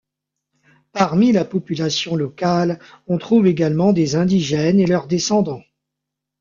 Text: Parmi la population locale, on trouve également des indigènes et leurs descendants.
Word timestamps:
Parmi 0.93 1.31
la 1.31 1.45
population 1.45 2.15
locale, 2.15 2.79
on 3.05 3.19
trouve 3.19 3.45
également 3.45 3.93
des 3.93 4.15
indigènes 4.15 4.79
et 4.79 4.87
leurs 4.87 5.05
descendants. 5.05 5.61